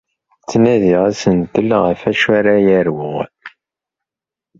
[0.41, 3.17] Ttnadiɣ asentel ɣef wacu ara aruɣ.